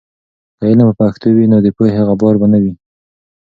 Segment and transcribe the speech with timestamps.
[0.57, 2.73] که علم په پښتو وي، نو د پوهې غبار به نه وي.